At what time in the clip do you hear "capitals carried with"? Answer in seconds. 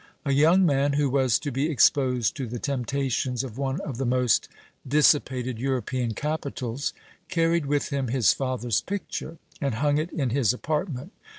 6.15-7.89